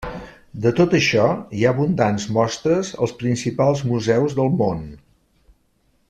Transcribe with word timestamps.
De 0.61 0.69
tot 0.77 0.93
això 0.99 1.25
hi 1.57 1.65
ha 1.67 1.73
abundants 1.77 2.25
mostres 2.39 2.91
als 3.07 3.13
principals 3.23 3.87
museus 3.93 4.39
del 4.41 4.53
món. 4.63 4.83